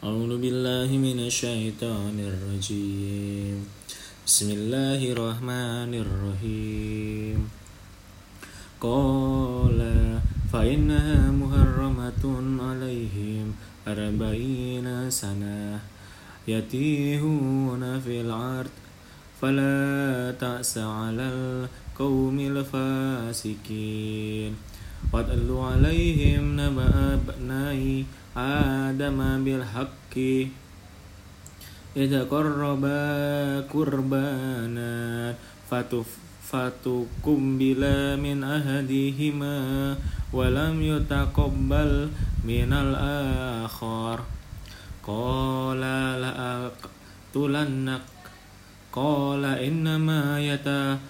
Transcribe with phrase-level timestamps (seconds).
[0.00, 3.68] أعوذ بالله من الشيطان الرجيم.
[4.24, 7.38] بسم الله الرحمن الرحيم.
[8.80, 9.80] قال
[10.52, 12.24] فإنها محرمة
[12.64, 13.46] عليهم
[13.84, 15.84] أربعين سنة
[16.48, 18.72] يتيهون في الأرض.
[19.36, 23.60] فلا تأس على القوم الفاسقين.
[25.12, 28.04] واتل عليهم نبأ ابني
[28.36, 30.14] آدم بالحق.
[31.96, 33.00] إذا قربا
[33.60, 34.94] قربانا
[36.50, 37.82] فتقبل
[38.24, 39.56] من أحدهما
[40.32, 41.92] ولم يتقبل
[42.44, 44.20] من الآخر.
[45.06, 45.82] قال
[46.22, 48.06] لأقتلنك.
[48.92, 51.09] قال إنما يتقبل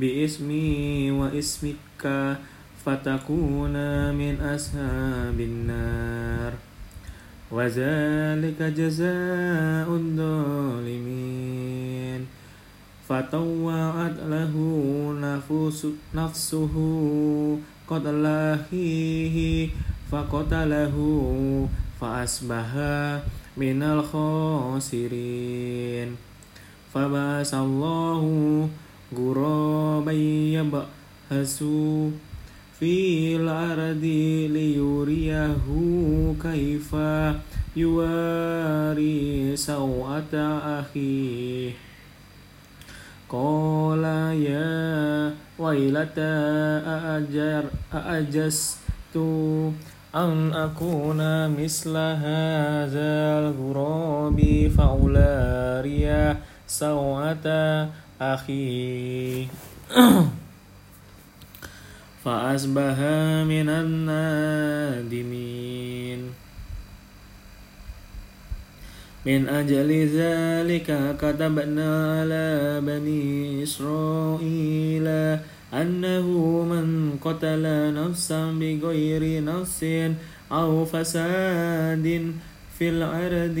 [0.00, 2.02] باسمي واسمك
[2.86, 3.76] فتكون
[4.14, 6.52] من أصحاب النار.
[7.50, 11.40] وذلك جزاء الظالمين.
[13.08, 14.54] فطوعت له
[16.14, 16.74] نفسه
[17.88, 19.68] قتل أخيه
[20.10, 20.96] فقتله
[22.00, 22.70] فأصبح
[23.56, 25.28] من الخاسرين.
[26.94, 28.22] فبعث الله
[29.18, 31.64] غرابا يبحث
[32.78, 34.04] في الأرض
[34.54, 35.56] ليريه
[36.42, 36.94] كيف
[37.76, 40.34] يواري سوءة
[40.80, 41.70] أخيه.
[43.28, 44.04] قال
[44.42, 46.34] يا ويلتى
[46.86, 47.64] أأجر
[50.14, 57.46] أن أكون مثل هذا الغراب فأولاري سوءة
[58.20, 59.46] أخي.
[62.24, 62.96] فأصبح
[63.48, 65.40] من النادمين.
[69.26, 75.06] من أجل ذلك كتبنا على بني إسرائيل
[75.74, 76.26] أنه
[76.64, 77.64] من قتل
[77.94, 79.80] نفسا بغير نفس
[80.52, 82.32] أو فساد
[82.78, 83.60] في الأرض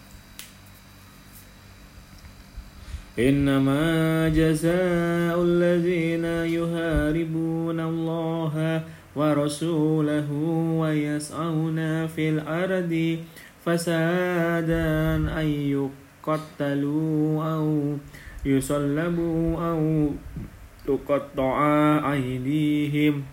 [3.19, 8.83] إنما جزاء الذين يهاربون الله
[9.15, 10.31] ورسوله
[10.79, 13.19] ويسعون في الأرض
[13.65, 15.47] فسادا أن
[16.25, 17.97] يقتلوا أو
[18.45, 20.09] يصلبوا أو
[20.87, 21.57] تقطع
[22.13, 23.23] أيديهم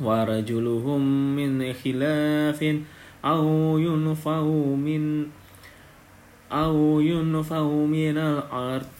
[0.00, 2.76] ورجلهم من خلاف
[3.24, 5.26] أو ينفوا من
[6.52, 8.99] أو ينفوا من الأرض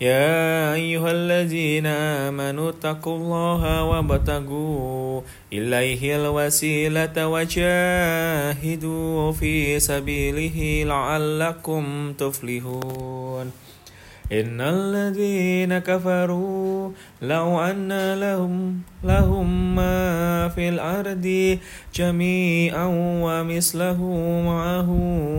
[0.00, 5.20] يا أيها الذين آمنوا اتقوا الله وابتغوا
[5.52, 13.52] إليه الوسيلة وجاهدوا في سبيله لعلكم تفلحون.
[14.32, 16.90] إن الذين كفروا
[17.22, 21.58] لو أن لهم لهم ما في الأرض
[21.94, 22.86] جميعا
[23.26, 24.00] ومثله
[24.46, 24.90] معه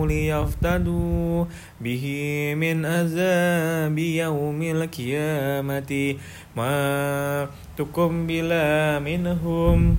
[0.07, 1.45] ليفتدوا
[1.81, 2.05] به
[2.57, 6.15] من عذاب يوم القيامة
[6.55, 7.47] ما
[7.77, 8.51] تقبل
[8.99, 9.95] منهم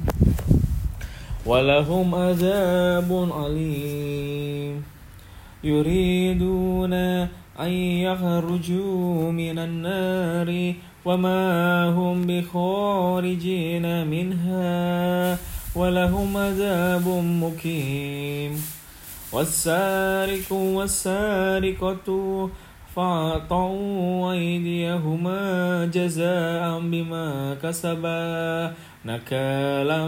[1.47, 4.83] ولهم عذاب عليم
[5.65, 6.95] يريدون
[7.61, 15.39] أن يخرجوا من النار وما هم بخارجين منها
[15.77, 17.09] ولهم عذاب
[17.43, 18.63] مقيم.
[19.33, 22.09] والسارق والسارقة
[22.97, 25.41] فاعطوا أيديهما
[25.95, 28.73] جزاء بما كسبا
[29.05, 30.07] نكالا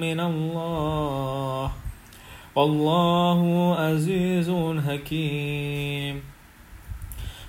[0.00, 1.70] من الله.
[2.56, 4.50] والله عزيز
[4.88, 6.25] حكيم.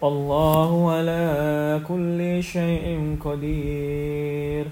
[0.00, 4.66] والله على كل شيء قدير.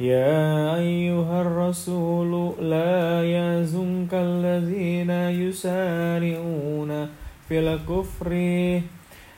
[0.00, 7.08] يا أيها الرسول لا يزنك الذين يسارعون
[7.48, 8.30] في الكفر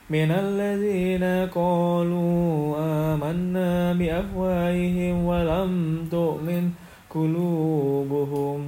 [0.09, 5.71] من الذين قالوا آمنا بأفواههم ولم
[6.11, 6.63] تؤمن
[7.09, 8.59] قلوبهم.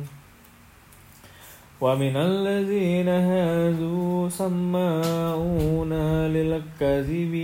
[1.84, 5.94] ومن الذين هادوا سماعون
[6.32, 7.36] للكذب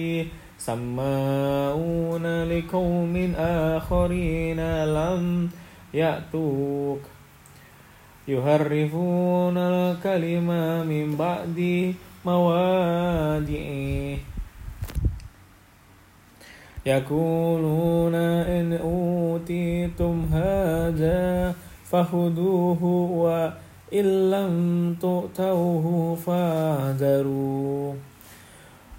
[0.58, 5.50] سماعون لقوم آخرين لم
[5.94, 7.00] يأتوك.
[8.28, 11.94] يهرفون الكلمة من بعد
[12.26, 14.18] موادعه
[16.86, 21.56] يقولون إن أوتيتم هذا
[21.86, 22.84] فخذوه
[23.90, 24.54] وإن لم
[25.02, 27.94] تؤتوه فاحذروا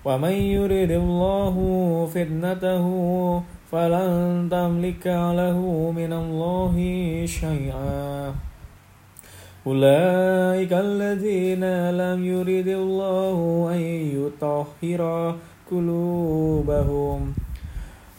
[0.05, 1.55] ومن يرد الله
[2.15, 2.87] فتنته
[3.71, 5.59] فلن تملك له
[5.95, 6.75] من الله
[7.27, 8.35] شيئا.
[9.67, 13.39] أولئك الذين لم يرد الله
[13.75, 13.81] أن
[14.19, 15.03] يطهر
[15.71, 17.35] قلوبهم.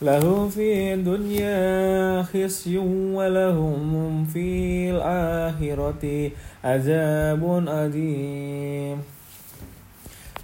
[0.01, 2.77] له في الدنيا خزي
[3.13, 4.50] ولهم في
[4.89, 6.31] الآخرة
[6.63, 8.98] عذاب أليم.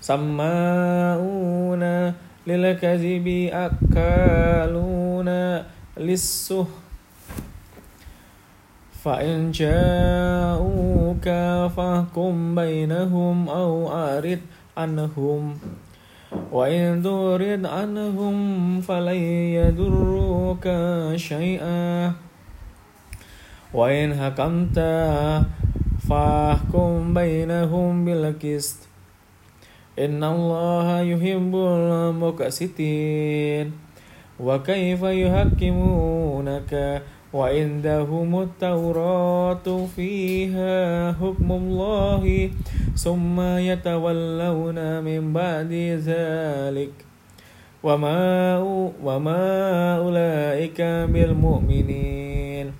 [0.01, 1.83] سماؤون
[2.47, 5.29] للكذب أكالون
[5.97, 6.67] للسه
[9.03, 11.25] فإن جاءوك
[11.75, 14.39] فاحكم بينهم أو أعرض
[14.77, 15.57] عنهم.
[16.51, 18.35] وإن ترد عنهم
[18.81, 19.21] فلن
[19.59, 20.65] يضروك
[21.15, 22.13] شيئا.
[23.73, 24.79] وإن حكمت
[26.09, 28.87] فاحكم بينهم بالقسط
[29.99, 31.55] إن الله يحب
[32.15, 33.71] المقسطين.
[34.39, 37.01] وكيف يحكمونك؟
[37.33, 42.49] وعندهم التوراة فيها حكم الله
[42.95, 45.71] ثم يتولون من بعد
[46.05, 46.93] ذلك.
[47.83, 48.57] وما
[49.03, 52.71] وما أولئك بالمؤمنين.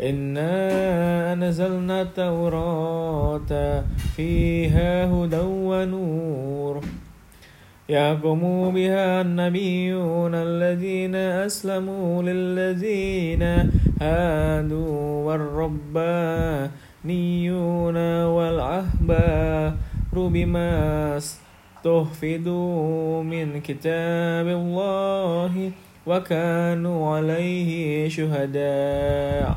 [0.00, 3.82] إنا أنزلنا التوراة
[4.16, 6.80] فيها هدى ونور.
[7.92, 8.40] يحكم
[8.74, 13.42] بها النبيون الذين أسلموا للذين
[14.00, 16.68] هادوا والربانيون
[18.24, 19.74] والأحبار
[20.14, 20.72] بما
[21.16, 25.70] استحفظوا من كتاب الله
[26.06, 29.56] وكانوا عليه شهداء.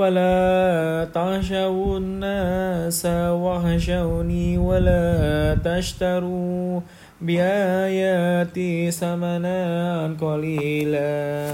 [0.00, 5.04] فلا تعشوا الناس واخشوني ولا
[5.64, 6.80] تشتروا
[7.20, 9.60] بآياتي ثمنا
[10.20, 11.52] قليلا.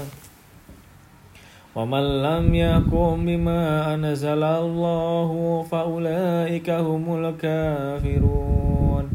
[1.75, 5.29] ومن لم يقم بما أنزل الله
[5.71, 9.05] فأولئك هم الكافرون.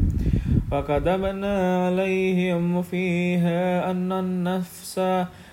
[0.71, 4.99] فكتبنا عليهم فيها أن النفس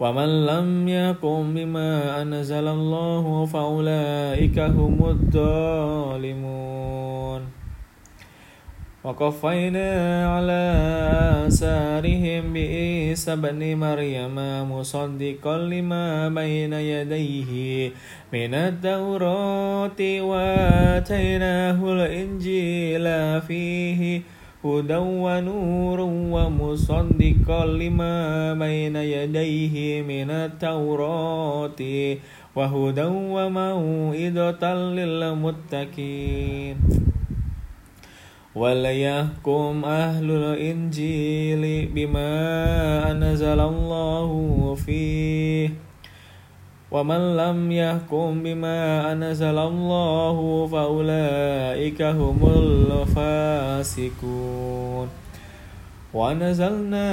[0.00, 6.66] ومن لم يقم بما أنزل الله فأولئك هم الظالمون
[9.04, 9.88] وقفينا
[10.36, 10.62] على
[11.46, 14.36] آثارهم بعيسى بن مريم
[14.72, 17.90] مصدقا لما بين يديه
[18.32, 23.06] من التوراة وآتيناه الإنجيل
[23.40, 24.22] فيه
[24.64, 26.00] هدى ونور
[26.34, 31.80] ومصدقا لما بين يديه من التوراة
[32.56, 36.76] وهدى وموئدة للمتقين.
[38.56, 42.30] وليحكم أهل الإنجيل بما
[43.10, 44.30] أنزل الله
[44.74, 45.85] فيه.
[46.96, 52.38] ومن لم يحكم بما أنزل الله فأولئك هم
[53.76, 55.08] الفاسقون
[56.14, 57.08] ونزلنا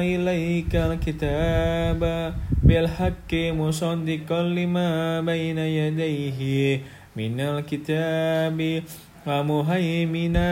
[0.00, 6.80] إليك الكتاب بالحق مصدقا لما بين يديه
[7.16, 8.82] من الكتاب
[9.26, 10.48] ومهيمنا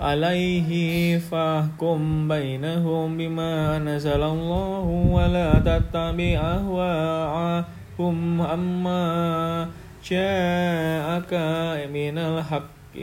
[0.00, 9.04] عليه فاحكم بينهم بما نزل الله ولا تتبع أهواءهم أما
[10.00, 11.32] جاءك
[11.92, 12.96] من الحق.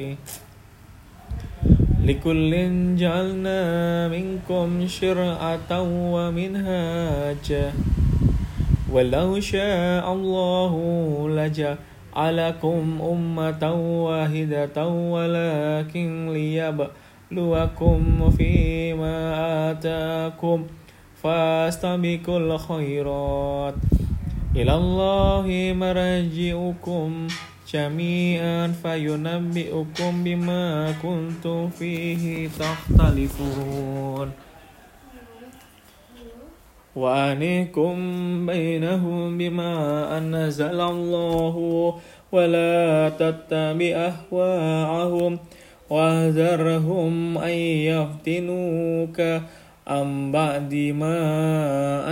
[2.04, 2.52] لكل
[2.98, 3.62] جعلنا
[4.08, 5.72] منكم شرعة
[6.14, 7.66] ومنهاجا.
[8.92, 10.74] ولو شاء الله
[11.30, 11.78] لجعل
[12.18, 13.64] عليكم أمة
[14.06, 19.18] واحدة ولكن ليبلوكم فيما
[19.72, 20.66] آتاكم
[21.24, 23.76] فاستبقوا الخيرات
[24.56, 27.28] إلى الله مرجعكم
[27.74, 34.32] جميعا فينبئكم بما كنتم فيه تختلفون
[36.98, 37.96] وأنيكم
[38.46, 39.74] بينهم بما
[40.18, 41.56] أنزل الله
[42.32, 45.40] ولا تتبع أهواءهم
[45.90, 47.58] واحذرهم أن
[47.94, 49.42] يفتنوك.
[49.88, 51.18] عن بعد ما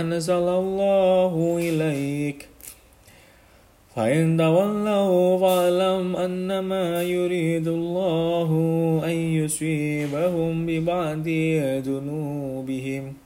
[0.00, 2.48] أنزل الله إليك.
[3.96, 8.50] فإن تولوا فاعلم أنما يريد الله
[9.04, 11.28] أن يصيبهم ببعض
[11.88, 13.25] ذنوبهم.